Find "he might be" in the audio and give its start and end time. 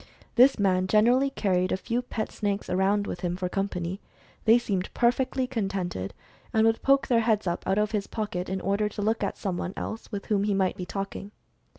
10.45-10.87